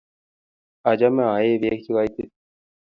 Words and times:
Achame 0.89 1.23
aee 1.35 1.59
peek 1.61 1.79
che 1.83 1.91
koitit 1.95 2.31